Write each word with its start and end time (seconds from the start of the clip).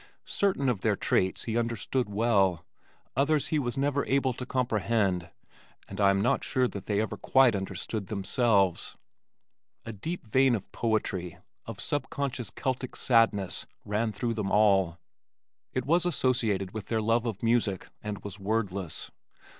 Certain 0.25 0.67
of 0.67 0.81
their 0.81 0.95
traits 0.95 1.43
he 1.43 1.55
understood 1.59 2.09
well. 2.09 2.65
Others 3.15 3.49
he 3.49 3.59
was 3.59 3.77
never 3.77 4.03
able 4.07 4.33
to 4.33 4.47
comprehend, 4.47 5.29
and 5.87 6.01
I 6.01 6.09
am 6.09 6.21
not 6.21 6.43
sure 6.43 6.67
that 6.67 6.87
they 6.87 6.99
ever 6.99 7.15
quite 7.17 7.55
understood 7.55 8.07
themselves. 8.07 8.97
A 9.85 9.93
deep 9.93 10.25
vein 10.25 10.55
of 10.55 10.71
poetry, 10.71 11.37
of 11.67 11.79
sub 11.79 12.09
conscious 12.09 12.49
celtic 12.49 12.95
sadness, 12.95 13.67
ran 13.85 14.11
through 14.11 14.33
them 14.33 14.49
all. 14.51 14.97
It 15.71 15.85
was 15.85 16.03
associated 16.03 16.73
with 16.73 16.87
their 16.87 16.99
love 16.99 17.27
of 17.27 17.43
music 17.43 17.87
and 18.01 18.23
was 18.23 18.39
wordless. 18.39 19.11